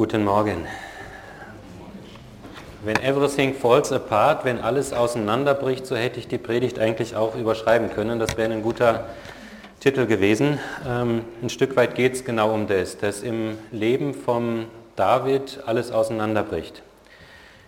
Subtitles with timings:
[0.00, 0.66] Guten Morgen.
[2.82, 7.90] Wenn everything falls apart, wenn alles auseinanderbricht, so hätte ich die Predigt eigentlich auch überschreiben
[7.90, 8.18] können.
[8.18, 9.04] Das wäre ein guter
[9.78, 10.58] Titel gewesen.
[10.88, 15.92] Ähm, ein Stück weit geht es genau um das, dass im Leben von David alles
[15.92, 16.80] auseinanderbricht.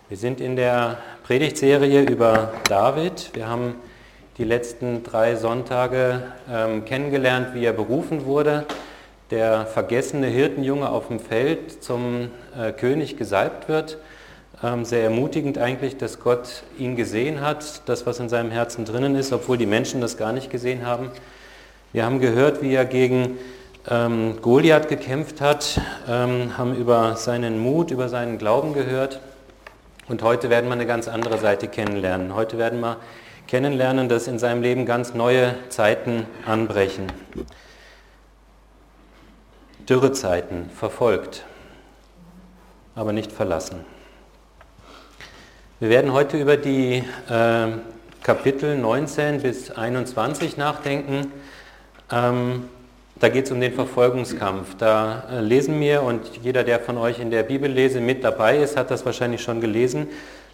[0.09, 3.33] Wir sind in der Predigtserie über David.
[3.35, 3.75] Wir haben
[4.39, 8.65] die letzten drei Sonntage ähm, kennengelernt, wie er berufen wurde
[9.33, 13.97] der vergessene Hirtenjunge auf dem Feld zum äh, König gesalbt wird.
[14.63, 19.17] Ähm, sehr ermutigend eigentlich, dass Gott ihn gesehen hat, das, was in seinem Herzen drinnen
[19.17, 21.11] ist, obwohl die Menschen das gar nicht gesehen haben.
[21.95, 23.39] Wir haben gehört, wie er gegen
[23.91, 29.19] ähm, Goliath gekämpft hat, ähm, haben über seinen Mut, über seinen Glauben gehört.
[30.09, 32.35] Und heute werden wir eine ganz andere Seite kennenlernen.
[32.35, 32.99] Heute werden wir
[33.47, 37.07] kennenlernen, dass in seinem Leben ganz neue Zeiten anbrechen.
[39.89, 41.45] Dürrezeiten verfolgt,
[42.95, 43.85] aber nicht verlassen.
[45.81, 47.67] Wir werden heute über die äh,
[48.23, 51.33] Kapitel 19 bis 21 nachdenken.
[52.13, 52.69] Ähm,
[53.17, 54.77] da geht es um den Verfolgungskampf.
[54.77, 58.77] Da äh, lesen wir, und jeder, der von euch in der Bibellese mit dabei ist,
[58.77, 60.07] hat das wahrscheinlich schon gelesen,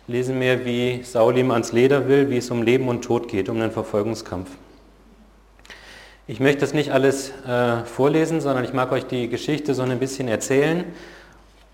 [0.07, 3.51] lesen wir, wie Saul ihm ans Leder will, wie es um Leben und Tod geht,
[3.51, 4.49] um den Verfolgungskampf.
[6.31, 9.99] Ich möchte das nicht alles äh, vorlesen, sondern ich mag euch die Geschichte so ein
[9.99, 10.85] bisschen erzählen.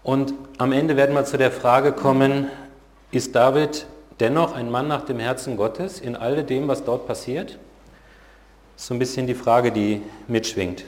[0.05, 2.47] Und am Ende werden wir zu der Frage kommen,
[3.11, 3.87] ist David
[4.21, 7.59] dennoch ein Mann nach dem Herzen Gottes in all dem, was dort passiert?
[8.77, 10.85] So ein bisschen die Frage, die mitschwingt.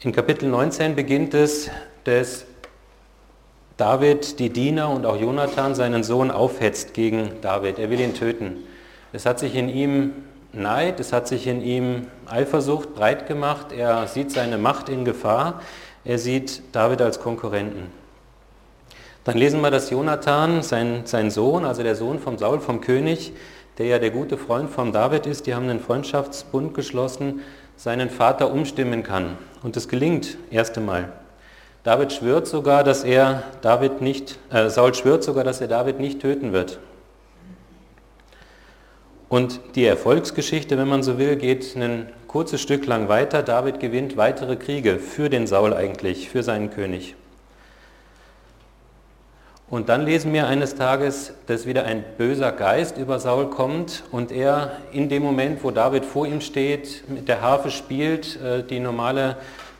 [0.00, 1.70] In Kapitel 19 beginnt es,
[2.04, 2.44] dass
[3.78, 7.78] David die Diener und auch Jonathan seinen Sohn aufhetzt gegen David.
[7.78, 8.64] Er will ihn töten.
[9.12, 10.12] Es hat sich in ihm
[10.52, 13.68] Neid, es hat sich in ihm Eifersucht breit gemacht.
[13.70, 15.62] Er sieht seine Macht in Gefahr.
[16.04, 17.92] Er sieht David als Konkurrenten.
[19.22, 23.32] Dann lesen wir, dass Jonathan, sein, sein Sohn, also der Sohn vom Saul, vom König,
[23.78, 27.42] der ja der gute Freund von David ist, die haben einen Freundschaftsbund geschlossen,
[27.76, 29.38] seinen Vater umstimmen kann.
[29.62, 31.12] Und das gelingt erst einmal.
[31.88, 36.20] David schwört sogar, dass er David nicht, äh, Saul schwört sogar, dass er David nicht
[36.20, 36.80] töten wird.
[39.30, 43.42] Und die Erfolgsgeschichte, wenn man so will, geht ein kurzes Stück lang weiter.
[43.42, 47.14] David gewinnt weitere Kriege für den Saul eigentlich, für seinen König.
[49.70, 54.30] Und dann lesen wir eines Tages, dass wieder ein böser Geist über Saul kommt und
[54.30, 58.78] er in dem Moment, wo David vor ihm steht, mit der Harfe spielt, äh, die
[58.78, 59.38] normale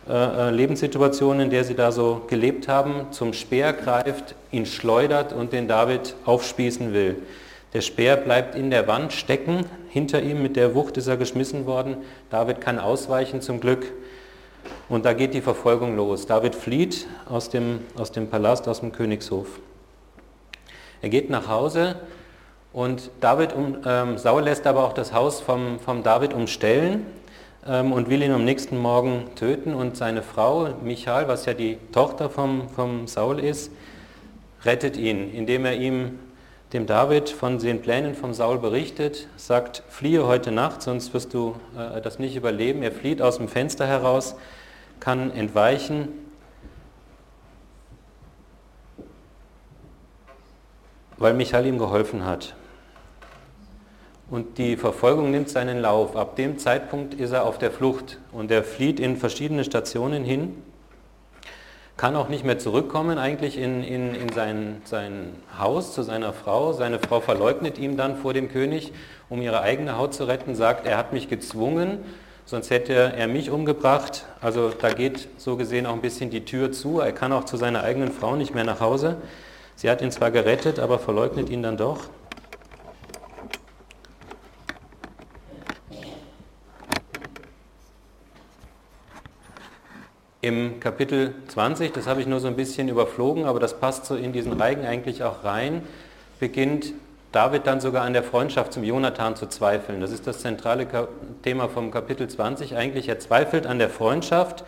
[0.08, 5.34] äh, äh, Lebenssituation, in der sie da so gelebt haben, zum Speer greift, ihn schleudert
[5.34, 7.16] und den David aufspießen will.
[7.74, 11.66] Der Speer bleibt in der Wand stecken, hinter ihm mit der Wucht ist er geschmissen
[11.66, 11.98] worden.
[12.30, 13.92] David kann ausweichen zum Glück.
[14.88, 16.26] Und da geht die Verfolgung los.
[16.26, 19.60] David flieht aus dem, aus dem Palast, aus dem Königshof.
[21.02, 21.96] Er geht nach Hause
[22.72, 27.04] und David um, ähm, Saul lässt aber auch das Haus vom, vom David umstellen
[27.66, 29.74] und will ihn am nächsten Morgen töten.
[29.74, 33.70] Und seine Frau, Michael, was ja die Tochter vom, vom Saul ist,
[34.64, 36.18] rettet ihn, indem er ihm,
[36.72, 41.56] dem David, von den Plänen vom Saul berichtet, sagt, fliehe heute Nacht, sonst wirst du
[41.76, 42.82] äh, das nicht überleben.
[42.82, 44.36] Er flieht aus dem Fenster heraus,
[45.00, 46.08] kann entweichen.
[51.18, 52.54] weil Michael ihm geholfen hat.
[54.30, 56.14] Und die Verfolgung nimmt seinen Lauf.
[56.14, 60.62] Ab dem Zeitpunkt ist er auf der Flucht und er flieht in verschiedene Stationen hin,
[61.96, 66.72] kann auch nicht mehr zurückkommen eigentlich in, in, in sein, sein Haus zu seiner Frau.
[66.72, 68.92] Seine Frau verleugnet ihm dann vor dem König,
[69.28, 71.98] um ihre eigene Haut zu retten, sagt, er hat mich gezwungen,
[72.44, 74.26] sonst hätte er mich umgebracht.
[74.40, 77.00] Also da geht so gesehen auch ein bisschen die Tür zu.
[77.00, 79.16] Er kann auch zu seiner eigenen Frau nicht mehr nach Hause.
[79.74, 82.10] Sie hat ihn zwar gerettet, aber verleugnet ihn dann doch.
[90.48, 94.16] Im Kapitel 20, das habe ich nur so ein bisschen überflogen, aber das passt so
[94.16, 95.82] in diesen Reigen eigentlich auch rein,
[96.40, 96.94] beginnt
[97.32, 100.00] David dann sogar an der Freundschaft zum Jonathan zu zweifeln.
[100.00, 100.86] Das ist das zentrale
[101.42, 103.10] Thema vom Kapitel 20 eigentlich.
[103.10, 104.64] Er zweifelt an der Freundschaft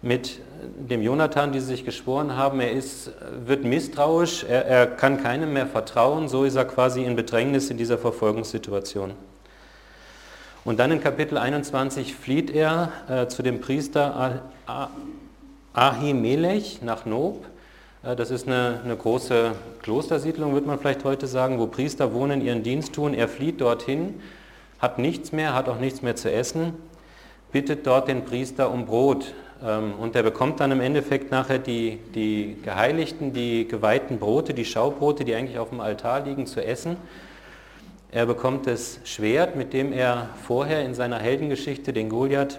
[0.00, 0.40] mit
[0.78, 2.60] dem Jonathan, die sie sich geschworen haben.
[2.60, 3.10] Er ist,
[3.44, 7.76] wird misstrauisch, er, er kann keinem mehr vertrauen, so ist er quasi in Bedrängnis in
[7.76, 9.12] dieser Verfolgungssituation.
[10.68, 14.42] Und dann in Kapitel 21 flieht er äh, zu dem Priester
[15.72, 17.46] Ahimelech nach Nob.
[18.02, 22.42] Äh, das ist eine, eine, große Klostersiedlung, würde man vielleicht heute sagen, wo Priester wohnen,
[22.42, 23.14] ihren Dienst tun.
[23.14, 24.20] Er flieht dorthin,
[24.78, 26.74] hat nichts mehr, hat auch nichts mehr zu essen.
[27.50, 29.32] bittet dort den Priester um Brot.
[29.64, 34.66] Ähm, und er bekommt dann im Endeffekt nachher die, die geheiligten, die geweihten Brote, die
[34.66, 36.98] Schaubrote, die eigentlich auf dem Altar liegen, zu essen.
[38.10, 42.58] Er bekommt das Schwert, mit dem er vorher in seiner Heldengeschichte den Goliath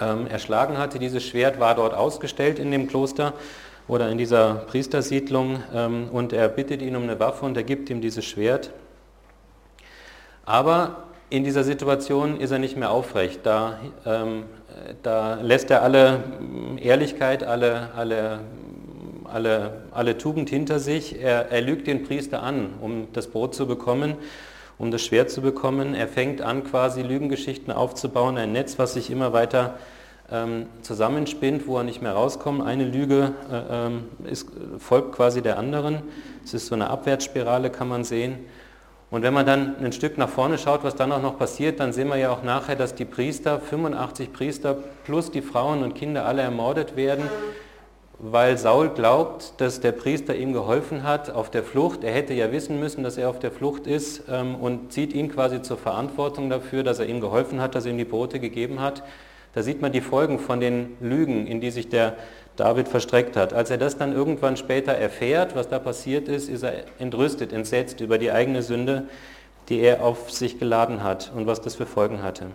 [0.00, 1.00] ähm, erschlagen hatte.
[1.00, 3.32] Dieses Schwert war dort ausgestellt in dem Kloster
[3.88, 7.90] oder in dieser Priestersiedlung ähm, und er bittet ihn um eine Waffe und er gibt
[7.90, 8.70] ihm dieses Schwert.
[10.44, 13.40] Aber in dieser Situation ist er nicht mehr aufrecht.
[13.42, 14.44] Da, ähm,
[15.02, 16.22] da lässt er alle
[16.80, 18.40] Ehrlichkeit, alle, alle,
[19.26, 21.20] alle, alle Tugend hinter sich.
[21.20, 24.14] Er, er lügt den Priester an, um das Brot zu bekommen,
[24.78, 25.94] um das Schwert zu bekommen.
[25.94, 29.78] Er fängt an, quasi Lügengeschichten aufzubauen, ein Netz, was sich immer weiter
[30.30, 32.62] ähm, zusammenspinnt, wo er nicht mehr rauskommt.
[32.62, 36.02] Eine Lüge äh, ähm, ist, folgt quasi der anderen.
[36.44, 38.38] Es ist so eine Abwärtsspirale, kann man sehen.
[39.10, 41.92] Und wenn man dann ein Stück nach vorne schaut, was dann auch noch passiert, dann
[41.92, 46.26] sehen wir ja auch nachher, dass die Priester, 85 Priester plus die Frauen und Kinder
[46.26, 47.24] alle ermordet werden,
[48.18, 52.02] weil Saul glaubt, dass der Priester ihm geholfen hat auf der Flucht.
[52.02, 55.30] Er hätte ja wissen müssen, dass er auf der Flucht ist ähm, und zieht ihn
[55.30, 58.80] quasi zur Verantwortung dafür, dass er ihm geholfen hat, dass er ihm die Brote gegeben
[58.80, 59.02] hat.
[59.52, 62.16] Da sieht man die Folgen von den Lügen, in die sich der
[62.56, 63.52] David verstreckt hat.
[63.52, 68.00] Als er das dann irgendwann später erfährt, was da passiert ist, ist er entrüstet, entsetzt
[68.00, 69.04] über die eigene Sünde,
[69.68, 72.46] die er auf sich geladen hat und was das für Folgen hatte.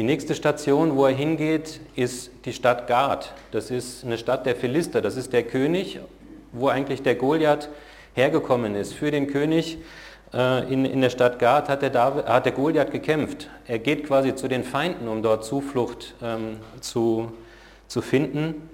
[0.00, 3.34] Die nächste Station, wo er hingeht, ist die Stadt Gad.
[3.50, 5.02] Das ist eine Stadt der Philister.
[5.02, 6.00] Das ist der König,
[6.52, 7.68] wo eigentlich der Goliath
[8.14, 8.94] hergekommen ist.
[8.94, 9.76] Für den König
[10.32, 13.50] äh, in, in der Stadt Gad hat der, David, hat der Goliath gekämpft.
[13.66, 17.32] Er geht quasi zu den Feinden, um dort Zuflucht ähm, zu,
[17.86, 18.70] zu finden.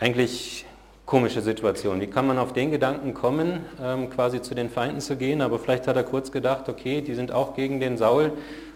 [0.00, 0.66] Eigentlich
[1.06, 2.00] komische Situation.
[2.00, 5.42] Wie kann man auf den Gedanken kommen, ähm, quasi zu den Feinden zu gehen?
[5.42, 8.32] Aber vielleicht hat er kurz gedacht, okay, die sind auch gegen den Saul,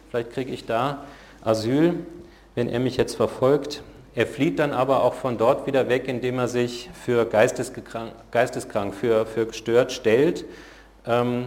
[0.08, 1.04] vielleicht kriege ich da
[1.44, 1.94] Asyl,
[2.54, 3.82] wenn er mich jetzt verfolgt.
[4.14, 9.26] Er flieht dann aber auch von dort wieder weg, indem er sich für geisteskrank, für,
[9.26, 10.44] für gestört stellt.
[11.06, 11.46] Ähm,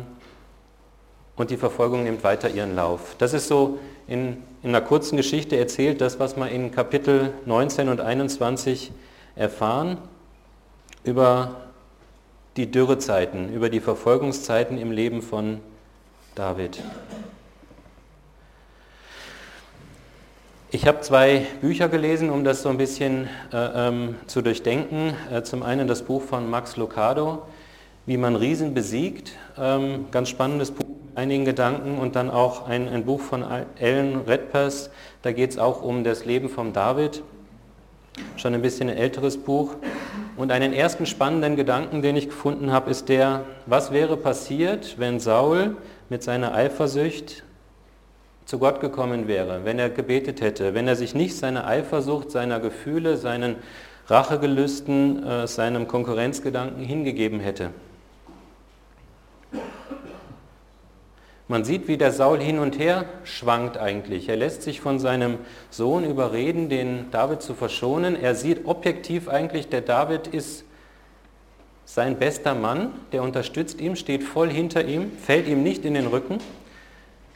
[1.35, 3.15] und die Verfolgung nimmt weiter ihren Lauf.
[3.19, 7.89] Das ist so in, in einer kurzen Geschichte erzählt, das, was wir in Kapitel 19
[7.89, 8.91] und 21
[9.35, 9.99] erfahren
[11.03, 11.55] über
[12.57, 15.59] die Dürrezeiten, über die Verfolgungszeiten im Leben von
[16.33, 16.81] David.
[20.69, 25.13] Ich habe zwei Bücher gelesen, um das so ein bisschen äh, ähm, zu durchdenken.
[25.31, 27.43] Äh, zum einen das Buch von Max Lucado,
[28.05, 29.31] Wie man Riesen besiegt.
[29.57, 30.85] Ähm, ganz spannendes Buch
[31.15, 33.45] einigen Gedanken und dann auch ein, ein Buch von
[33.79, 34.89] Ellen Redpath,
[35.21, 37.23] da geht es auch um das Leben von David,
[38.35, 39.75] schon ein bisschen ein älteres Buch.
[40.35, 45.21] Und einen ersten spannenden Gedanken, den ich gefunden habe, ist der, was wäre passiert, wenn
[45.21, 45.77] Saul
[46.09, 47.45] mit seiner Eifersucht
[48.47, 52.61] zu Gott gekommen wäre, wenn er gebetet hätte, wenn er sich nicht seiner Eifersucht, seiner
[52.61, 53.57] Gefühle, seinen
[54.07, 57.71] Rachegelüsten, äh, seinem Konkurrenzgedanken hingegeben hätte.
[61.49, 64.29] Man sieht, wie der Saul hin und her schwankt eigentlich.
[64.29, 65.39] Er lässt sich von seinem
[65.69, 68.15] Sohn überreden, den David zu verschonen.
[68.15, 70.63] Er sieht objektiv eigentlich, der David ist
[71.83, 76.07] sein bester Mann, der unterstützt ihn, steht voll hinter ihm, fällt ihm nicht in den
[76.07, 76.39] Rücken.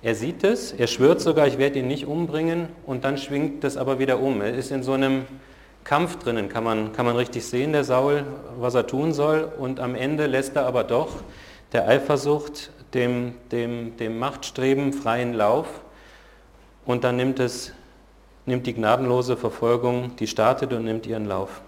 [0.03, 3.77] Er sieht es, er schwört sogar, ich werde ihn nicht umbringen und dann schwingt das
[3.77, 4.41] aber wieder um.
[4.41, 5.25] Er ist in so einem
[5.83, 8.23] Kampf drinnen, kann man, kann man richtig sehen, der Saul,
[8.57, 11.09] was er tun soll und am Ende lässt er aber doch
[11.71, 15.67] der Eifersucht dem, dem, dem Machtstreben freien Lauf
[16.85, 17.73] und dann nimmt es
[18.45, 21.61] nimmt die gnadenlose Verfolgung, die startet und nimmt ihren Lauf.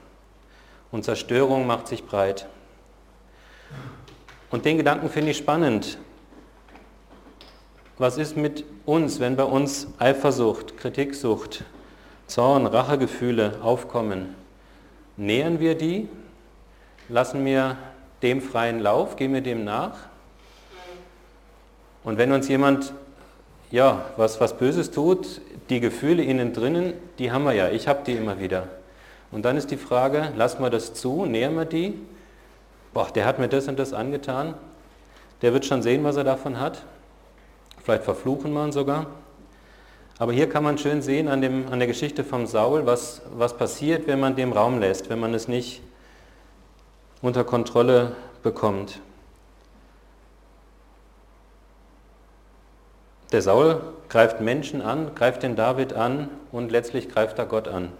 [0.91, 2.47] Und Zerstörung macht sich breit.
[4.51, 5.97] Und den Gedanken finde ich spannend.
[7.99, 11.63] Was ist mit uns, wenn bei uns Eifersucht, Kritiksucht,
[12.25, 14.33] Zorn, Rachegefühle aufkommen?
[15.15, 16.09] Nähern wir die?
[17.07, 17.77] Lassen wir
[18.23, 19.15] dem freien Lauf?
[19.15, 20.07] Gehen wir dem nach?
[22.03, 22.93] Und wenn uns jemand
[23.69, 28.01] ja, was, was Böses tut, die Gefühle innen drinnen, die haben wir ja, ich habe
[28.05, 28.67] die immer wieder.
[29.31, 31.99] Und dann ist die Frage, lassen wir das zu, nähern wir die?
[32.93, 34.55] Boah, der hat mir das und das angetan.
[35.43, 36.83] Der wird schon sehen, was er davon hat.
[37.83, 39.07] Vielleicht verfluchen ihn sogar.
[40.17, 43.57] Aber hier kann man schön sehen an, dem, an der Geschichte vom Saul, was, was
[43.57, 45.81] passiert, wenn man dem Raum lässt, wenn man es nicht
[47.21, 48.99] unter Kontrolle bekommt.
[53.33, 57.91] Der Saul greift Menschen an, greift den David an und letztlich greift er Gott an.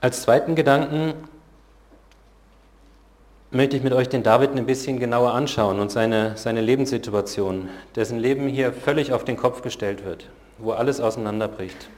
[0.00, 1.14] Als zweiten Gedanken
[3.54, 8.18] möchte ich mit euch den David ein bisschen genauer anschauen und seine, seine Lebenssituation, dessen
[8.18, 11.88] Leben hier völlig auf den Kopf gestellt wird, wo alles auseinanderbricht.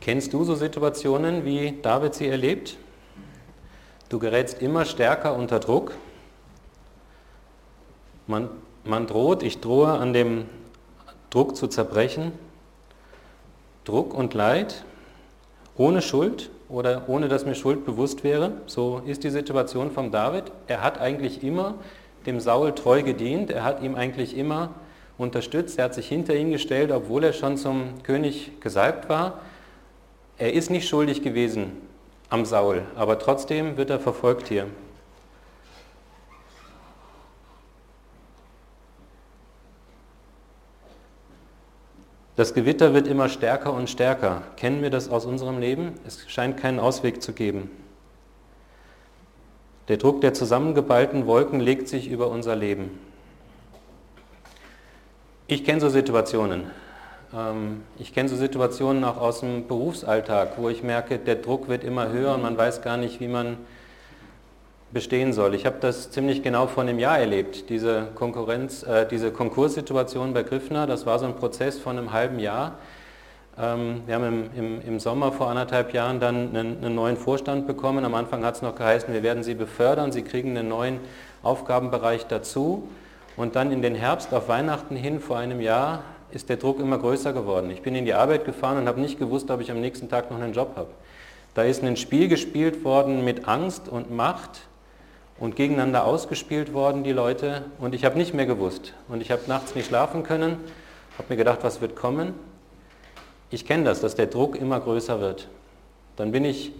[0.00, 2.78] Kennst du so Situationen, wie David sie erlebt?
[4.08, 5.92] Du gerätst immer stärker unter Druck.
[8.28, 8.48] Man,
[8.84, 10.46] man droht, ich drohe an dem
[11.30, 12.32] Druck zu zerbrechen.
[13.84, 14.84] Druck und Leid
[15.76, 18.52] ohne Schuld oder ohne dass mir Schuld bewusst wäre.
[18.66, 20.44] So ist die Situation vom David.
[20.66, 21.74] Er hat eigentlich immer
[22.26, 23.50] dem Saul treu gedient.
[23.50, 24.70] Er hat ihm eigentlich immer
[25.18, 25.78] unterstützt.
[25.78, 29.40] Er hat sich hinter ihn gestellt, obwohl er schon zum König gesalbt war.
[30.38, 31.72] Er ist nicht schuldig gewesen
[32.30, 34.66] am Saul, aber trotzdem wird er verfolgt hier.
[42.40, 44.40] Das Gewitter wird immer stärker und stärker.
[44.56, 45.92] Kennen wir das aus unserem Leben?
[46.06, 47.70] Es scheint keinen Ausweg zu geben.
[49.88, 52.98] Der Druck der zusammengeballten Wolken legt sich über unser Leben.
[55.48, 56.70] Ich kenne so Situationen.
[57.34, 61.84] Ähm, ich kenne so Situationen auch aus dem Berufsalltag, wo ich merke, der Druck wird
[61.84, 63.58] immer höher und man weiß gar nicht, wie man
[64.92, 65.54] bestehen soll.
[65.54, 70.42] Ich habe das ziemlich genau vor einem Jahr erlebt, diese Konkurrenz, äh, diese Konkurssituation bei
[70.42, 70.86] Griffner.
[70.86, 72.78] Das war so ein Prozess von einem halben Jahr.
[73.58, 77.66] Ähm, wir haben im, im, im, Sommer vor anderthalb Jahren dann einen, einen neuen Vorstand
[77.66, 78.04] bekommen.
[78.04, 80.98] Am Anfang hat es noch geheißen, wir werden Sie befördern, Sie kriegen einen neuen
[81.42, 82.88] Aufgabenbereich dazu.
[83.36, 86.98] Und dann in den Herbst auf Weihnachten hin vor einem Jahr ist der Druck immer
[86.98, 87.70] größer geworden.
[87.70, 90.30] Ich bin in die Arbeit gefahren und habe nicht gewusst, ob ich am nächsten Tag
[90.30, 90.90] noch einen Job habe.
[91.54, 94.60] Da ist ein Spiel gespielt worden mit Angst und Macht
[95.40, 97.64] und gegeneinander ausgespielt worden, die Leute.
[97.80, 98.94] Und ich habe nicht mehr gewusst.
[99.08, 100.58] Und ich habe nachts nicht schlafen können,
[101.18, 102.34] habe mir gedacht, was wird kommen.
[103.50, 105.48] Ich kenne das, dass der Druck immer größer wird.
[106.14, 106.72] Dann ich,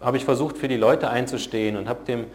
[0.00, 2.26] habe ich versucht, für die Leute einzustehen und habe dem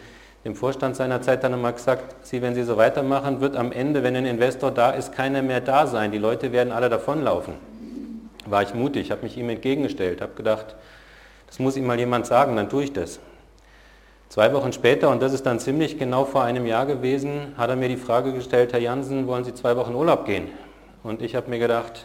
[0.44, 4.16] dem Vorstand seinerzeit dann einmal gesagt, Sie, wenn Sie so weitermachen, wird am Ende, wenn
[4.16, 6.12] ein Investor da ist, keiner mehr da sein.
[6.12, 7.54] Die Leute werden alle davonlaufen.
[8.46, 10.76] War ich mutig, habe mich ihm entgegengestellt, habe gedacht,
[11.46, 13.20] das muss ihm mal jemand sagen, dann tue ich das.
[14.28, 17.76] Zwei Wochen später, und das ist dann ziemlich genau vor einem Jahr gewesen, hat er
[17.76, 20.48] mir die Frage gestellt, Herr Jansen, wollen Sie zwei Wochen Urlaub gehen?
[21.02, 22.04] Und ich habe mir gedacht,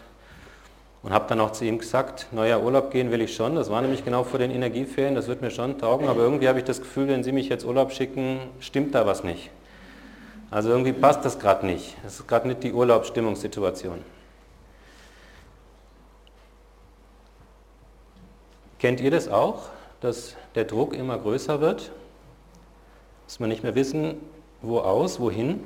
[1.03, 3.81] und habe dann auch zu ihm gesagt, naja, Urlaub gehen will ich schon, das war
[3.81, 6.79] nämlich genau vor den Energieferien, das wird mir schon taugen, aber irgendwie habe ich das
[6.79, 9.49] Gefühl, wenn Sie mich jetzt Urlaub schicken, stimmt da was nicht.
[10.49, 11.97] Also irgendwie passt das gerade nicht.
[12.03, 13.99] Das ist gerade nicht die Urlaubsstimmungssituation.
[18.79, 19.63] Kennt ihr das auch,
[19.99, 21.91] dass der Druck immer größer wird?
[23.25, 24.17] Dass wir nicht mehr wissen,
[24.61, 25.63] wo aus, wohin?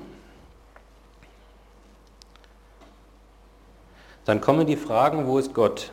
[4.25, 5.91] Dann kommen die Fragen, wo ist Gott?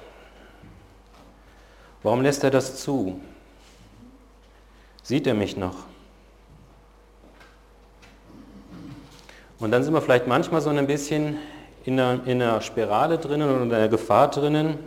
[2.02, 3.20] Warum lässt er das zu?
[5.02, 5.76] Sieht er mich noch?
[9.58, 11.38] Und dann sind wir vielleicht manchmal so ein bisschen
[11.84, 14.78] in einer, in einer Spirale drinnen oder in einer Gefahr drinnen,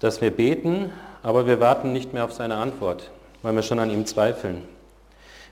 [0.00, 3.10] dass wir beten, aber wir warten nicht mehr auf seine Antwort,
[3.42, 4.66] weil wir schon an ihm zweifeln.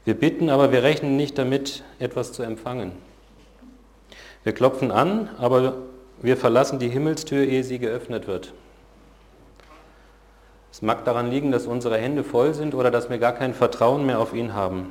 [0.04, 2.92] Wir bitten, aber wir rechnen nicht damit, etwas zu empfangen.
[4.42, 5.75] Wir klopfen an, aber
[6.23, 8.54] wir verlassen die Himmelstür, ehe sie geöffnet wird.
[10.73, 14.07] Es mag daran liegen, dass unsere Hände voll sind oder dass wir gar kein Vertrauen
[14.07, 14.90] mehr auf ihn haben.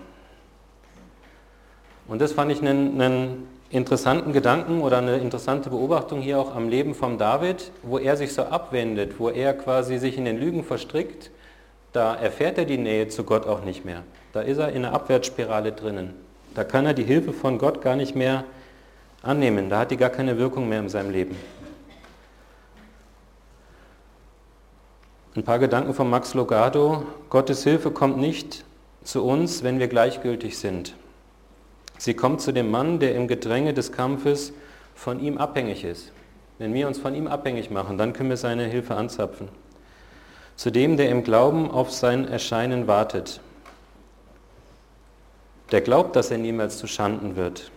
[2.08, 6.70] Und das fand ich einen, einen interessanten Gedanken oder eine interessante Beobachtung hier auch am
[6.70, 10.63] Leben von David, wo er sich so abwendet, wo er quasi sich in den Lügen
[10.63, 11.32] verstrickt,
[11.94, 14.04] da erfährt er die Nähe zu Gott auch nicht mehr.
[14.34, 16.14] Da ist er in einer Abwärtsspirale drinnen.
[16.54, 18.44] Da kann er die Hilfe von Gott gar nicht mehr
[19.22, 19.70] annehmen.
[19.70, 21.36] Da hat die gar keine Wirkung mehr in seinem Leben.
[25.36, 27.06] Ein paar Gedanken von Max Logado.
[27.30, 28.66] Gottes Hilfe kommt nicht
[29.04, 30.96] zu uns, wenn wir gleichgültig sind.
[31.98, 34.54] Sie kommt zu dem Mann, der im Gedränge des Kampfes
[34.96, 36.12] von ihm abhängig ist.
[36.58, 39.50] Wenn wir uns von ihm abhängig machen, dann können wir seine Hilfe anzapfen.
[40.56, 43.40] Zu dem, der im Glauben auf sein Erscheinen wartet.
[45.72, 47.72] Der glaubt, dass er niemals zu Schanden wird.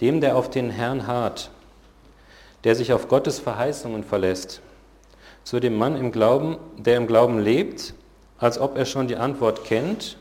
[0.00, 1.50] Dem, der auf den Herrn harrt,
[2.64, 4.60] der sich auf Gottes Verheißungen verlässt,
[5.44, 7.94] zu dem Mann im Glauben, der im Glauben lebt,
[8.38, 10.16] als ob er schon die Antwort kennt,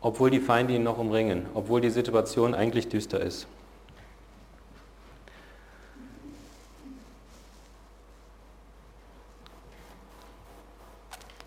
[0.00, 3.46] obwohl die Feinde ihn noch umringen, obwohl die Situation eigentlich düster ist.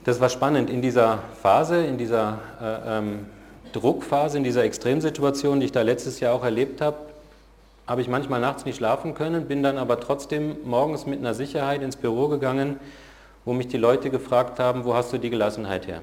[0.06, 3.26] Das war spannend in dieser Phase, in dieser äh, ähm,
[3.74, 6.98] Druckphase, in dieser Extremsituation, die ich da letztes Jahr auch erlebt habe,
[7.86, 11.82] habe ich manchmal nachts nicht schlafen können, bin dann aber trotzdem morgens mit einer Sicherheit
[11.82, 12.80] ins Büro gegangen
[13.46, 16.02] wo mich die Leute gefragt haben, wo hast du die Gelassenheit her?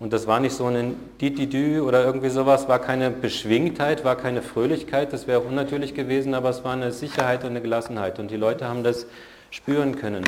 [0.00, 4.42] Und das war nicht so ein Ditidü oder irgendwie sowas, war keine Beschwingtheit, war keine
[4.42, 8.18] Fröhlichkeit, das wäre auch unnatürlich gewesen, aber es war eine Sicherheit und eine Gelassenheit.
[8.18, 9.06] Und die Leute haben das
[9.50, 10.24] spüren können.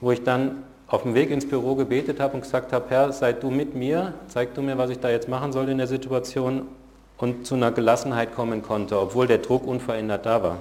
[0.00, 3.32] Wo ich dann auf dem Weg ins Büro gebetet habe und gesagt habe, Herr, sei
[3.32, 6.68] du mit mir, zeig du mir, was ich da jetzt machen soll in der Situation
[7.18, 10.58] und zu einer Gelassenheit kommen konnte, obwohl der Druck unverändert da war.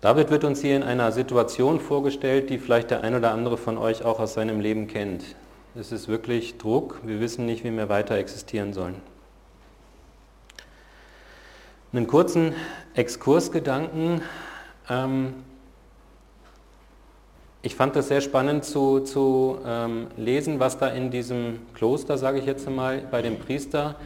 [0.00, 3.78] David wird uns hier in einer Situation vorgestellt, die vielleicht der ein oder andere von
[3.78, 5.22] euch auch aus seinem Leben kennt.
[5.76, 8.96] Es ist wirklich Druck, wir wissen nicht, wie wir weiter existieren sollen.
[11.94, 12.54] Einen kurzen
[12.94, 14.22] Exkursgedanken.
[14.88, 15.34] Ähm,
[17.60, 22.38] ich fand das sehr spannend zu, zu ähm, lesen, was da in diesem Kloster, sage
[22.38, 23.96] ich jetzt mal, bei dem Priester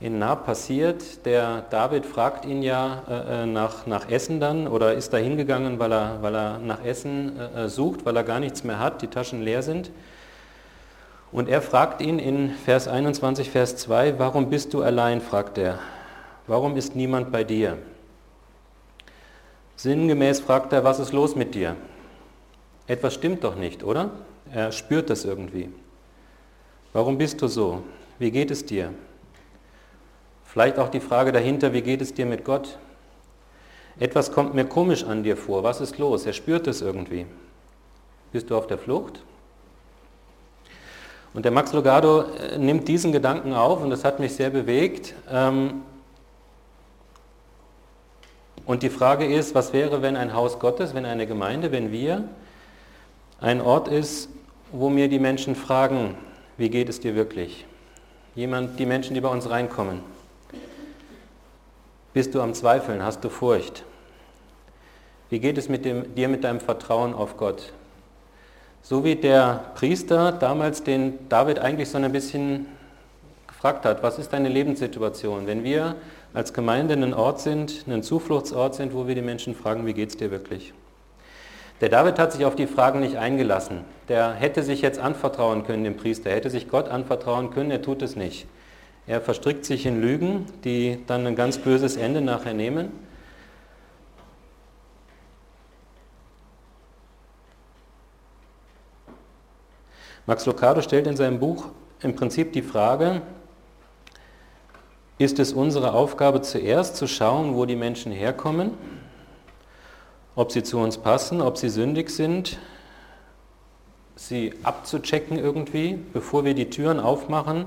[0.00, 1.24] in Nah passiert.
[1.26, 5.78] Der David fragt ihn ja äh, äh, nach, nach Essen dann oder ist da hingegangen,
[5.78, 9.00] weil er, weil er nach Essen äh, äh, sucht, weil er gar nichts mehr hat,
[9.00, 9.92] die Taschen leer sind.
[11.30, 15.78] Und er fragt ihn in Vers 21, Vers 2, warum bist du allein, fragt er.
[16.48, 17.76] Warum ist niemand bei dir?
[19.76, 21.76] Sinngemäß fragt er, was ist los mit dir?
[22.86, 24.10] Etwas stimmt doch nicht, oder?
[24.50, 25.68] Er spürt das irgendwie.
[26.94, 27.82] Warum bist du so?
[28.18, 28.94] Wie geht es dir?
[30.44, 32.78] Vielleicht auch die Frage dahinter, wie geht es dir mit Gott?
[34.00, 35.62] Etwas kommt mir komisch an dir vor.
[35.62, 36.24] Was ist los?
[36.24, 37.26] Er spürt es irgendwie.
[38.32, 39.22] Bist du auf der Flucht?
[41.34, 45.14] Und der Max Logado äh, nimmt diesen Gedanken auf und das hat mich sehr bewegt.
[45.30, 45.82] Ähm,
[48.68, 52.24] und die Frage ist, was wäre, wenn ein Haus Gottes, wenn eine Gemeinde, wenn wir
[53.40, 54.28] ein Ort ist,
[54.72, 56.16] wo mir die Menschen fragen,
[56.58, 57.64] wie geht es dir wirklich?
[58.34, 60.00] Jemand, die Menschen, die bei uns reinkommen.
[62.12, 63.02] Bist du am Zweifeln?
[63.02, 63.84] Hast du Furcht?
[65.30, 67.72] Wie geht es mit dem, dir mit deinem Vertrauen auf Gott?
[68.82, 72.66] So wie der Priester damals den David eigentlich so ein bisschen
[73.46, 75.46] gefragt hat, was ist deine Lebenssituation?
[75.46, 75.96] Wenn wir
[76.34, 80.10] als Gemeinde ein Ort sind, ein Zufluchtsort sind, wo wir die Menschen fragen, wie geht
[80.10, 80.72] es dir wirklich?
[81.80, 83.84] Der David hat sich auf die Fragen nicht eingelassen.
[84.08, 87.82] Der hätte sich jetzt anvertrauen können, dem Priester, er hätte sich Gott anvertrauen können, er
[87.82, 88.46] tut es nicht.
[89.06, 92.90] Er verstrickt sich in Lügen, die dann ein ganz böses Ende nachher nehmen.
[100.26, 101.68] Max Lucado stellt in seinem Buch
[102.02, 103.22] im Prinzip die Frage,
[105.18, 108.70] ist es unsere Aufgabe zuerst zu schauen, wo die Menschen herkommen,
[110.36, 112.58] ob sie zu uns passen, ob sie sündig sind,
[114.14, 117.64] sie abzuchecken irgendwie, bevor wir die Türen aufmachen?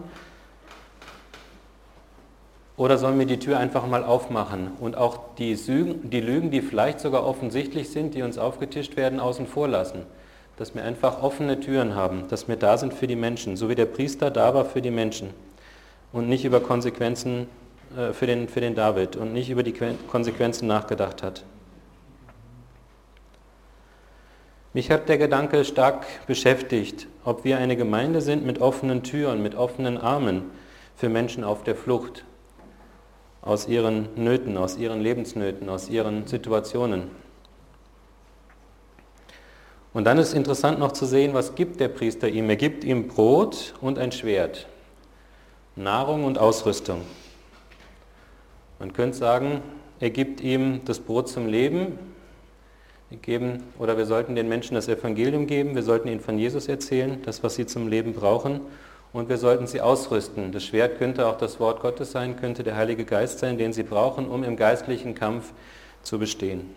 [2.77, 6.61] Oder sollen wir die Tür einfach mal aufmachen und auch die, Sügen, die Lügen, die
[6.61, 10.05] vielleicht sogar offensichtlich sind, die uns aufgetischt werden, außen vor lassen?
[10.55, 13.75] Dass wir einfach offene Türen haben, dass wir da sind für die Menschen, so wie
[13.75, 15.31] der Priester da war für die Menschen
[16.13, 17.47] und nicht über Konsequenzen
[17.95, 19.74] äh, für den, für den David und nicht über die
[20.08, 21.43] Konsequenzen nachgedacht hat.
[24.74, 29.56] Mich hat der Gedanke stark beschäftigt, ob wir eine Gemeinde sind mit offenen Türen, mit
[29.56, 30.43] offenen Armen
[30.95, 32.24] für Menschen auf der Flucht
[33.41, 37.10] aus ihren Nöten, aus ihren Lebensnöten, aus ihren Situationen.
[39.93, 42.50] Und dann ist interessant noch zu sehen, was gibt der Priester ihm?
[42.50, 44.67] Er gibt ihm Brot und ein Schwert.
[45.75, 47.01] Nahrung und Ausrüstung.
[48.79, 49.62] Man könnte sagen,
[49.99, 51.99] er gibt ihm das Brot zum Leben.
[53.10, 56.67] Wir geben, oder wir sollten den Menschen das Evangelium geben, wir sollten ihnen von Jesus
[56.67, 58.62] erzählen, das, was sie zum Leben brauchen,
[59.13, 60.51] und wir sollten sie ausrüsten.
[60.51, 63.84] Das Schwert könnte auch das Wort Gottes sein, könnte der Heilige Geist sein, den sie
[63.84, 65.51] brauchen, um im geistlichen Kampf
[66.03, 66.69] zu bestehen.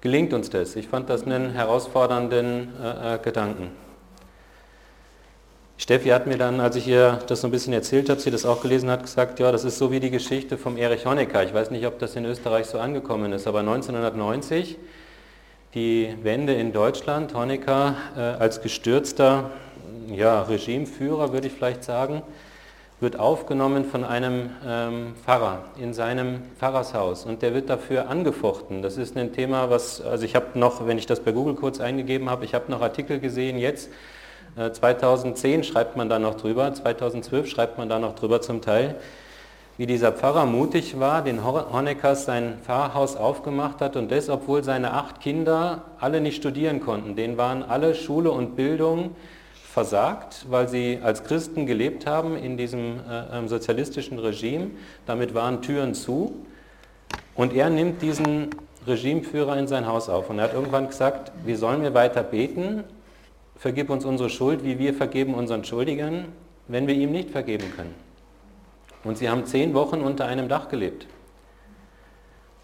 [0.00, 0.76] Gelingt uns das?
[0.76, 3.70] Ich fand das einen herausfordernden äh, äh Gedanken.
[5.80, 8.44] Steffi hat mir dann, als ich ihr das so ein bisschen erzählt habe, sie das
[8.44, 11.44] auch gelesen hat, gesagt, ja, das ist so wie die Geschichte vom Erich Honecker.
[11.44, 14.76] Ich weiß nicht, ob das in Österreich so angekommen ist, aber 1990,
[15.74, 19.52] die Wende in Deutschland, Honecker äh, als gestürzter
[20.12, 22.22] ja, Regimeführer, würde ich vielleicht sagen,
[22.98, 28.82] wird aufgenommen von einem ähm, Pfarrer in seinem Pfarrershaus und der wird dafür angefochten.
[28.82, 31.78] Das ist ein Thema, was, also ich habe noch, wenn ich das bei Google kurz
[31.78, 33.90] eingegeben habe, ich habe noch Artikel gesehen jetzt,
[34.72, 38.96] 2010 äh, schreibt man da noch drüber, 2012 schreibt man da noch drüber zum Teil,
[39.76, 44.92] wie dieser Pfarrer mutig war, den Honeckers sein Pfarrhaus aufgemacht hat und das, obwohl seine
[44.92, 47.14] acht Kinder alle nicht studieren konnten.
[47.14, 49.14] Denen waren alle Schule und Bildung
[49.78, 54.72] versagt, weil sie als Christen gelebt haben in diesem äh, ähm, sozialistischen Regime.
[55.06, 56.34] Damit waren Türen zu.
[57.36, 58.50] Und er nimmt diesen
[58.84, 60.28] Regimeführer in sein Haus auf.
[60.30, 62.82] Und er hat irgendwann gesagt, wie sollen wir weiter beten?
[63.58, 66.26] Vergib uns unsere Schuld, wie wir vergeben unseren Schuldigern,
[66.68, 67.94] wenn wir ihm nicht vergeben können.
[69.04, 71.06] Und sie haben zehn Wochen unter einem Dach gelebt.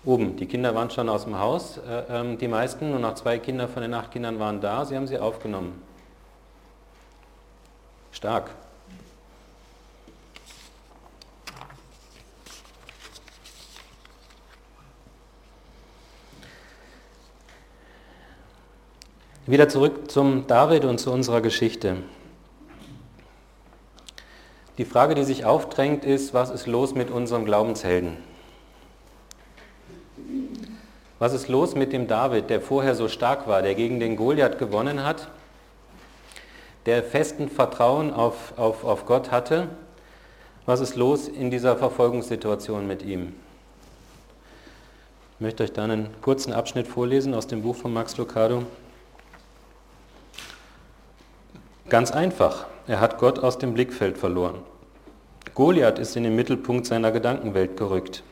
[0.05, 3.39] Oben, die Kinder waren schon aus dem Haus, äh, äh, die meisten, nur noch zwei
[3.39, 5.81] Kinder von den acht Kindern waren da, sie haben sie aufgenommen.
[8.13, 8.51] Stark.
[19.47, 21.99] Wieder zurück zum David und zu unserer Geschichte.
[24.79, 28.17] Die Frage, die sich aufdrängt, ist, was ist los mit unserem Glaubenshelden?
[31.19, 34.59] Was ist los mit dem David, der vorher so stark war, der gegen den Goliath
[34.59, 35.29] gewonnen hat,
[36.87, 39.69] der festen Vertrauen auf, auf, auf Gott hatte?
[40.65, 43.35] Was ist los in dieser Verfolgungssituation mit ihm?
[45.35, 48.65] Ich möchte euch da einen kurzen Abschnitt vorlesen aus dem Buch von Max Lucado.
[51.95, 54.59] Ganz einfach, er hat Gott aus dem Blickfeld verloren.
[55.55, 58.25] Goliath ist in den Mittelpunkt seiner Gedankenwelt gerückt.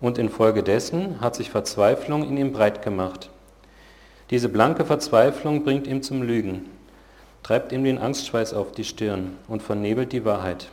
[0.00, 3.28] Und infolgedessen hat sich Verzweiflung in ihm breit gemacht.
[4.30, 6.70] Diese blanke Verzweiflung bringt ihm zum Lügen,
[7.42, 10.68] treibt ihm den Angstschweiß auf die Stirn und vernebelt die Wahrheit.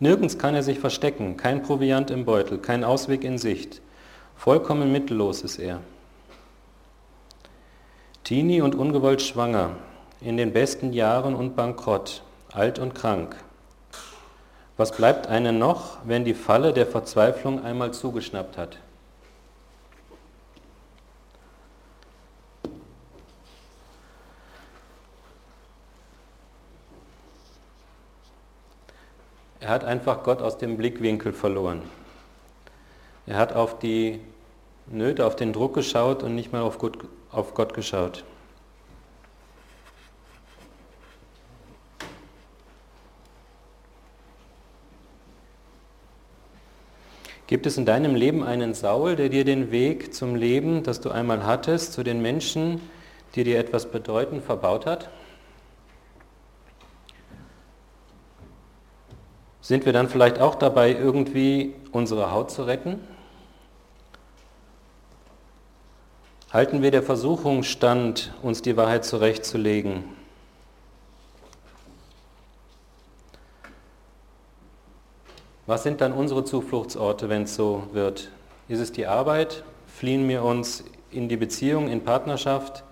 [0.00, 3.80] Nirgends kann er sich verstecken, kein Proviant im Beutel, kein Ausweg in Sicht.
[4.34, 5.78] Vollkommen mittellos ist er.
[8.24, 9.76] Teenie und ungewollt schwanger,
[10.24, 13.36] in den besten Jahren und bankrott, alt und krank.
[14.76, 18.78] Was bleibt einem noch, wenn die Falle der Verzweiflung einmal zugeschnappt hat?
[29.60, 31.82] Er hat einfach Gott aus dem Blickwinkel verloren.
[33.26, 34.20] Er hat auf die
[34.86, 36.98] Nöte, auf den Druck geschaut und nicht mal auf Gott,
[37.30, 38.24] auf Gott geschaut.
[47.52, 51.10] Gibt es in deinem Leben einen Saul, der dir den Weg zum Leben, das du
[51.10, 52.80] einmal hattest, zu den Menschen,
[53.34, 55.10] die dir etwas bedeuten, verbaut hat?
[59.60, 63.00] Sind wir dann vielleicht auch dabei, irgendwie unsere Haut zu retten?
[66.50, 70.21] Halten wir der Versuchung stand, uns die Wahrheit zurechtzulegen?
[75.64, 78.30] Was sind dann unsere Zufluchtsorte, wenn es so wird?
[78.66, 79.62] Ist es die Arbeit?
[79.86, 82.82] Fliehen wir uns in die Beziehung, in Partnerschaft?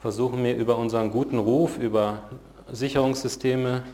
[0.00, 2.22] Versuchen wir über unseren guten Ruf, über
[2.72, 3.84] Sicherungssysteme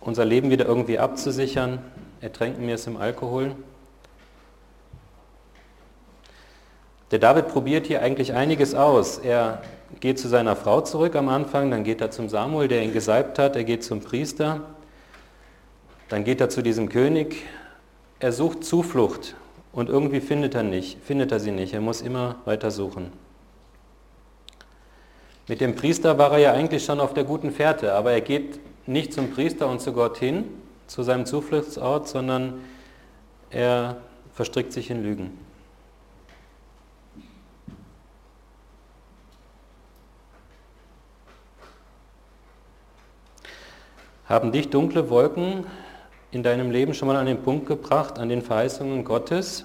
[0.00, 1.78] unser Leben wieder irgendwie abzusichern?
[2.22, 3.54] Ertränken wir es im Alkohol?
[7.10, 9.18] Der David probiert hier eigentlich einiges aus.
[9.18, 9.60] Er
[10.00, 13.38] geht zu seiner Frau zurück am Anfang, dann geht er zum Samuel, der ihn gesalbt
[13.38, 14.62] hat, er geht zum Priester.
[16.08, 17.44] Dann geht er zu diesem König,
[18.20, 19.34] er sucht Zuflucht
[19.72, 21.74] und irgendwie findet er, nicht, findet er sie nicht.
[21.74, 23.12] Er muss immer weiter suchen.
[25.48, 28.58] Mit dem Priester war er ja eigentlich schon auf der guten Fährte, aber er geht
[28.86, 30.44] nicht zum Priester und zu Gott hin,
[30.86, 32.64] zu seinem Zufluchtsort, sondern
[33.50, 33.96] er
[34.32, 35.38] verstrickt sich in Lügen.
[44.28, 45.64] Haben dich dunkle Wolken
[46.32, 49.64] in deinem Leben schon mal an den Punkt gebracht, an den Verheißungen Gottes,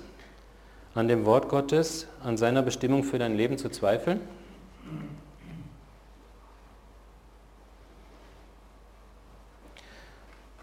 [0.93, 4.21] an dem Wort Gottes, an seiner Bestimmung für dein Leben zu zweifeln?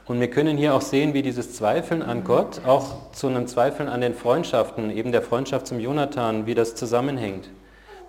[0.08, 3.90] Und wir können hier auch sehen, wie dieses Zweifeln an Gott auch zu einem Zweifeln
[3.90, 7.50] an den Freundschaften, eben der Freundschaft zum Jonathan, wie das zusammenhängt.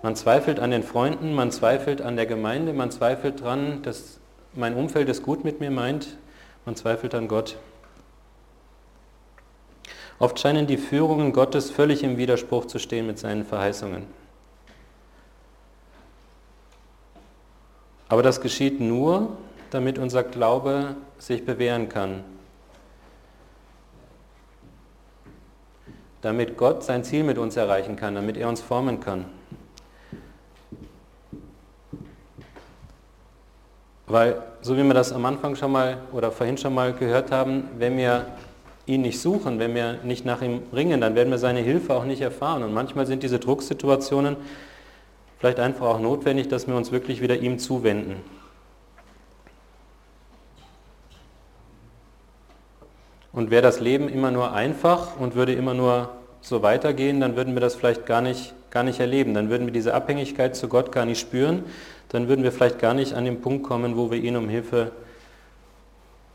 [0.02, 4.18] Man zweifelt an den Freunden, man zweifelt an der Gemeinde, man zweifelt daran, dass
[4.54, 6.16] mein Umfeld es gut mit mir meint,
[6.64, 7.58] man zweifelt an Gott.
[10.20, 14.06] Oft scheinen die Führungen Gottes völlig im Widerspruch zu stehen mit seinen Verheißungen.
[18.10, 19.38] Aber das geschieht nur,
[19.70, 22.22] damit unser Glaube sich bewähren kann.
[26.20, 29.24] Damit Gott sein Ziel mit uns erreichen kann, damit er uns formen kann.
[34.06, 37.70] Weil, so wie wir das am Anfang schon mal oder vorhin schon mal gehört haben,
[37.78, 38.26] wenn wir
[38.86, 42.04] ihn nicht suchen, wenn wir nicht nach ihm ringen, dann werden wir seine Hilfe auch
[42.04, 42.62] nicht erfahren.
[42.62, 44.36] Und manchmal sind diese Drucksituationen
[45.38, 48.16] vielleicht einfach auch notwendig, dass wir uns wirklich wieder ihm zuwenden.
[53.32, 57.54] Und wäre das Leben immer nur einfach und würde immer nur so weitergehen, dann würden
[57.54, 59.34] wir das vielleicht gar nicht, gar nicht erleben.
[59.34, 61.64] Dann würden wir diese Abhängigkeit zu Gott gar nicht spüren.
[62.08, 64.90] Dann würden wir vielleicht gar nicht an den Punkt kommen, wo wir ihn um Hilfe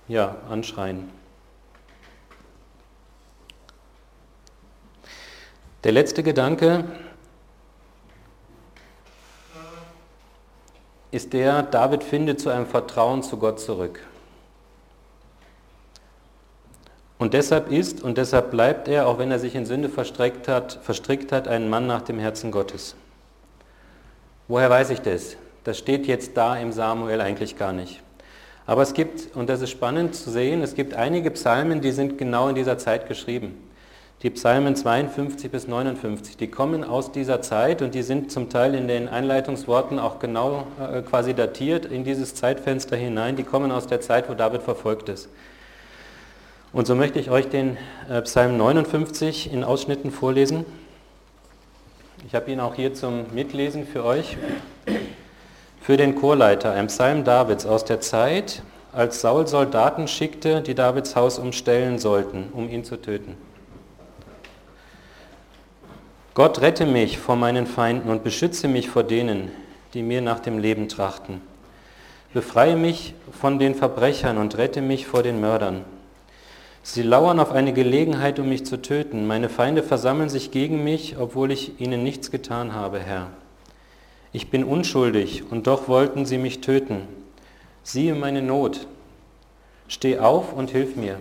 [0.07, 1.09] ja, anschreien.
[5.85, 6.83] Der letzte Gedanke
[11.11, 13.99] ist der, David findet zu einem Vertrauen zu Gott zurück.
[17.19, 20.79] Und deshalb ist und deshalb bleibt er, auch wenn er sich in Sünde verstrickt hat,
[20.81, 22.95] verstrickt hat, ein Mann nach dem Herzen Gottes.
[24.47, 25.37] Woher weiß ich das?
[25.65, 28.01] Das steht jetzt da im Samuel eigentlich gar nicht.
[28.65, 32.17] Aber es gibt, und das ist spannend zu sehen, es gibt einige Psalmen, die sind
[32.17, 33.61] genau in dieser Zeit geschrieben.
[34.23, 38.73] Die Psalmen 52 bis 59, die kommen aus dieser Zeit und die sind zum Teil
[38.73, 43.35] in den Einleitungsworten auch genau äh, quasi datiert in dieses Zeitfenster hinein.
[43.35, 45.27] Die kommen aus der Zeit, wo David verfolgt ist.
[46.71, 47.77] Und so möchte ich euch den
[48.09, 50.65] äh, Psalm 59 in Ausschnitten vorlesen.
[52.25, 54.37] Ich habe ihn auch hier zum Mitlesen für euch
[55.81, 61.15] für den Chorleiter, ein Psalm Davids aus der Zeit, als Saul Soldaten schickte, die Davids
[61.15, 63.37] Haus umstellen sollten, um ihn zu töten.
[66.35, 69.53] Gott rette mich vor meinen Feinden und beschütze mich vor denen,
[69.93, 71.39] die mir nach dem Leben trachten.
[72.33, 75.85] Befreie mich von den Verbrechern und rette mich vor den Mördern.
[76.83, 79.25] Sie lauern auf eine Gelegenheit, um mich zu töten.
[79.25, 83.29] Meine Feinde versammeln sich gegen mich, obwohl ich ihnen nichts getan habe, Herr.
[84.33, 87.07] Ich bin unschuldig und doch wollten sie mich töten.
[87.81, 88.87] Siehe meine Not.
[89.87, 91.17] Steh auf und hilf mir.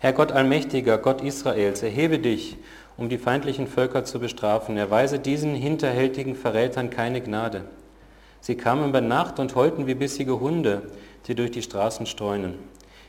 [0.00, 2.58] Herr Gott Allmächtiger, Gott Israels, erhebe dich,
[2.98, 4.76] um die feindlichen Völker zu bestrafen.
[4.76, 7.64] Erweise diesen hinterhältigen Verrätern keine Gnade.
[8.40, 10.82] Sie kamen bei Nacht und heulten wie bissige Hunde,
[11.26, 12.54] die durch die Straßen streunen.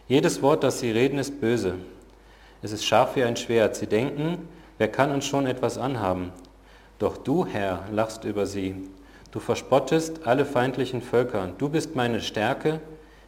[0.08, 1.76] Jedes Wort, das sie reden, ist böse.
[2.62, 3.76] Es ist scharf wie ein Schwert.
[3.76, 4.48] Sie denken,
[4.78, 6.32] wer kann uns schon etwas anhaben?
[7.00, 8.76] Doch du, Herr, lachst über sie.
[9.32, 11.50] Du verspottest alle feindlichen Völker.
[11.58, 12.80] Du bist meine Stärke.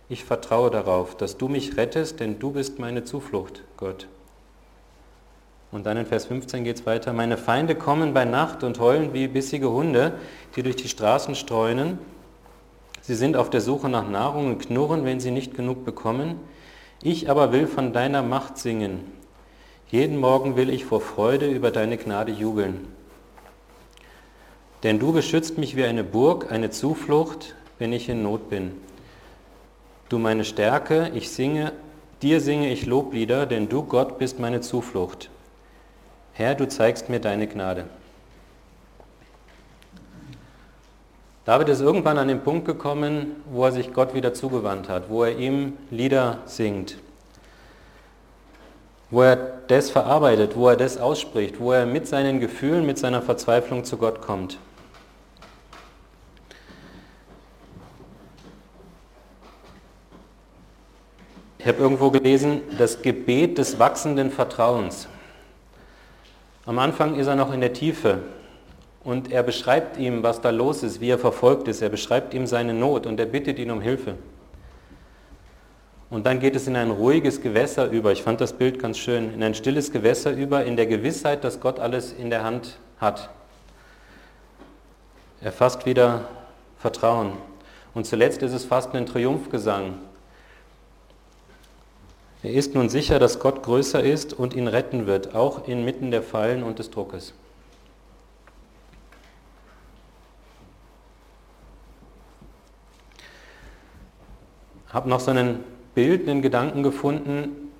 [0.09, 4.07] Ich vertraue darauf, dass du mich rettest, denn du bist meine Zuflucht, Gott.
[5.71, 7.13] Und dann in Vers 15 geht es weiter.
[7.13, 10.13] Meine Feinde kommen bei Nacht und heulen wie bissige Hunde,
[10.55, 11.97] die durch die Straßen streunen.
[13.01, 16.35] Sie sind auf der Suche nach Nahrung und knurren, wenn sie nicht genug bekommen.
[17.01, 18.99] Ich aber will von deiner Macht singen.
[19.89, 22.87] Jeden Morgen will ich vor Freude über deine Gnade jubeln.
[24.83, 28.73] Denn du beschützt mich wie eine Burg, eine Zuflucht, wenn ich in Not bin.
[30.09, 31.71] Du meine Stärke, ich singe,
[32.21, 35.29] dir singe ich Loblieder, denn du Gott bist meine Zuflucht.
[36.33, 37.85] Herr, du zeigst mir deine Gnade.
[41.43, 45.23] David ist irgendwann an den Punkt gekommen, wo er sich Gott wieder zugewandt hat, wo
[45.23, 46.97] er ihm Lieder singt,
[49.09, 49.35] wo er
[49.67, 53.97] das verarbeitet, wo er das ausspricht, wo er mit seinen Gefühlen, mit seiner Verzweiflung zu
[53.97, 54.59] Gott kommt.
[61.57, 65.07] Ich habe irgendwo gelesen, das Gebet des wachsenden Vertrauens.
[66.71, 68.19] Am Anfang ist er noch in der Tiefe
[69.03, 71.81] und er beschreibt ihm, was da los ist, wie er verfolgt ist.
[71.81, 74.15] Er beschreibt ihm seine Not und er bittet ihn um Hilfe.
[76.09, 78.13] Und dann geht es in ein ruhiges Gewässer über.
[78.13, 79.33] Ich fand das Bild ganz schön.
[79.33, 83.29] In ein stilles Gewässer über, in der Gewissheit, dass Gott alles in der Hand hat.
[85.41, 86.29] Er fasst wieder
[86.77, 87.33] Vertrauen.
[87.93, 89.95] Und zuletzt ist es fast ein Triumphgesang.
[92.43, 96.23] Er ist nun sicher, dass Gott größer ist und ihn retten wird, auch inmitten der
[96.23, 97.33] Fallen und des Druckes.
[104.87, 107.71] Ich habe noch so einen Bild, einen Gedanken gefunden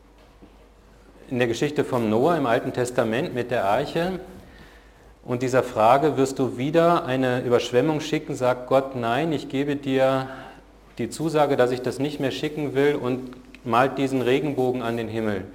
[1.29, 4.19] in der Geschichte vom Noah im Alten Testament mit der Arche
[5.23, 10.29] und dieser Frage, wirst du wieder eine Überschwemmung schicken, sagt Gott, nein, ich gebe dir
[10.97, 13.31] die Zusage, dass ich das nicht mehr schicken will und
[13.63, 15.45] malt diesen Regenbogen an den Himmel.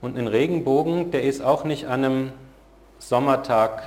[0.00, 2.32] Und ein Regenbogen, der ist auch nicht an einem
[2.98, 3.82] Sommertag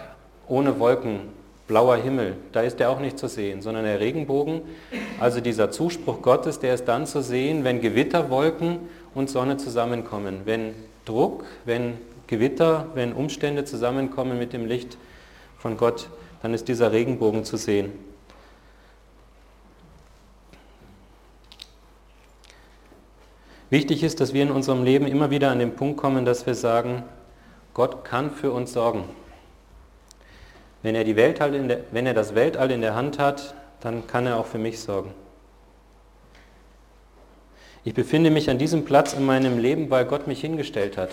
[0.47, 1.21] ohne Wolken,
[1.67, 4.61] blauer Himmel, da ist der auch nicht zu sehen, sondern der Regenbogen,
[5.19, 8.79] also dieser Zuspruch Gottes, der ist dann zu sehen, wenn Gewitterwolken
[9.15, 10.73] und Sonne zusammenkommen, wenn
[11.05, 11.97] Druck, wenn
[12.27, 14.97] Gewitter, wenn Umstände zusammenkommen mit dem Licht
[15.57, 16.09] von Gott,
[16.41, 17.93] dann ist dieser Regenbogen zu sehen.
[23.73, 26.53] Wichtig ist, dass wir in unserem Leben immer wieder an den Punkt kommen, dass wir
[26.53, 27.01] sagen,
[27.73, 29.03] Gott kann für uns sorgen.
[30.83, 34.05] Wenn er, die Weltall in der, wenn er das Weltall in der Hand hat, dann
[34.05, 35.11] kann er auch für mich sorgen.
[37.83, 41.09] Ich befinde mich an diesem Platz in meinem Leben, weil Gott mich hingestellt hat.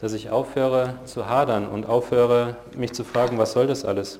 [0.00, 4.18] Dass ich aufhöre zu hadern und aufhöre mich zu fragen, was soll das alles?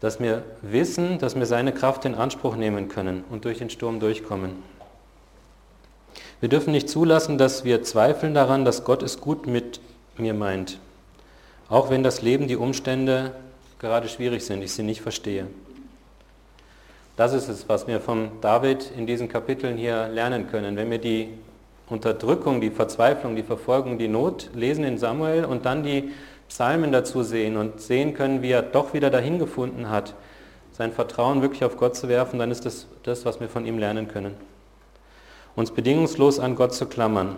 [0.00, 4.00] Dass wir wissen, dass wir seine Kraft in Anspruch nehmen können und durch den Sturm
[4.00, 4.73] durchkommen.
[6.44, 9.80] Wir dürfen nicht zulassen, dass wir zweifeln daran, dass Gott es gut mit
[10.18, 10.78] mir meint.
[11.70, 13.32] Auch wenn das Leben, die Umstände
[13.78, 15.46] gerade schwierig sind, ich sie nicht verstehe.
[17.16, 20.76] Das ist es, was wir von David in diesen Kapiteln hier lernen können.
[20.76, 21.30] Wenn wir die
[21.88, 26.12] Unterdrückung, die Verzweiflung, die Verfolgung, die Not lesen in Samuel und dann die
[26.50, 30.12] Psalmen dazu sehen und sehen können, wie er doch wieder dahin gefunden hat,
[30.72, 33.78] sein Vertrauen wirklich auf Gott zu werfen, dann ist das das, was wir von ihm
[33.78, 34.34] lernen können.
[35.56, 37.36] Uns bedingungslos an Gott zu klammern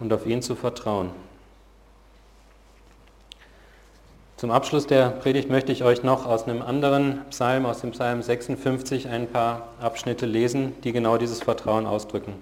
[0.00, 1.10] und auf ihn zu vertrauen.
[4.38, 8.22] Zum Abschluss der Predigt möchte ich euch noch aus einem anderen Psalm, aus dem Psalm
[8.22, 12.34] 56, ein paar Abschnitte lesen, die genau dieses Vertrauen ausdrücken.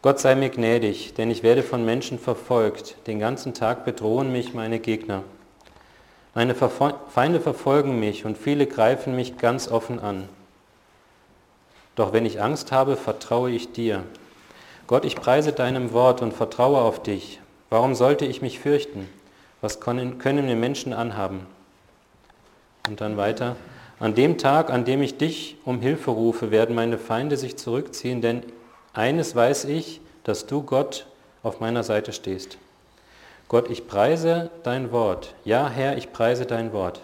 [0.00, 2.94] Gott sei mir gnädig, denn ich werde von Menschen verfolgt.
[3.08, 5.24] Den ganzen Tag bedrohen mich meine Gegner.
[6.36, 10.28] Meine Feinde verfolgen mich und viele greifen mich ganz offen an.
[11.98, 14.04] Doch wenn ich Angst habe, vertraue ich dir.
[14.86, 17.40] Gott, ich preise deinem Wort und vertraue auf dich.
[17.70, 19.08] Warum sollte ich mich fürchten?
[19.60, 21.44] Was können, können wir Menschen anhaben?
[22.86, 23.56] Und dann weiter.
[23.98, 28.22] An dem Tag, an dem ich dich um Hilfe rufe, werden meine Feinde sich zurückziehen,
[28.22, 28.44] denn
[28.92, 31.08] eines weiß ich, dass du Gott
[31.42, 32.58] auf meiner Seite stehst.
[33.48, 35.34] Gott, ich preise dein Wort.
[35.44, 37.00] Ja, Herr, ich preise dein Wort.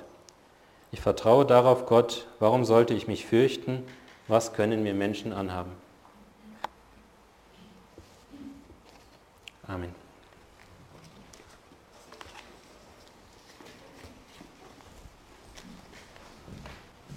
[0.93, 3.83] Ich vertraue darauf, Gott, warum sollte ich mich fürchten?
[4.29, 5.73] Was können mir Menschen anhaben?
[9.67, 10.04] Amen.